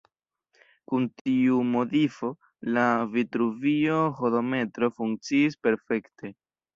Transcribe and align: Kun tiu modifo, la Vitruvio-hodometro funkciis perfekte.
Kun 0.91 1.03
tiu 1.19 1.57
modifo, 1.75 2.29
la 2.77 2.85
Vitruvio-hodometro 3.15 4.89
funkciis 4.97 5.59
perfekte. 5.67 6.33